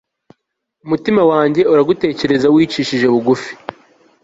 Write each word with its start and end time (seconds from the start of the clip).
Umutima 0.85 1.21
wanjye 1.31 1.61
uragutekereza 1.71 2.47
wicishije 2.55 3.05
bugufi 3.13 3.51